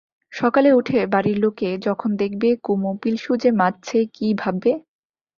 সকালে 0.33 0.69
উঠে 0.73 0.99
বাড়ির 1.13 1.37
লোকে 1.39 1.69
যখন 1.87 2.09
দেখবে 2.21 2.49
কুমু 2.63 2.91
পিলসুজ 3.01 3.41
মাজছে 3.59 3.99
কী 4.15 4.27
ভাববে! 4.35 4.71